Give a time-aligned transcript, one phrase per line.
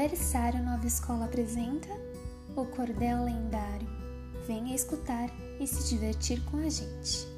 [0.00, 1.90] Berçário Nova Escola apresenta
[2.56, 3.86] o Cordel Lendário.
[4.46, 5.28] Venha escutar
[5.60, 7.29] e se divertir com a gente.